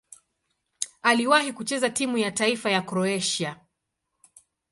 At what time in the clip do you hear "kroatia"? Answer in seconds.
2.81-3.59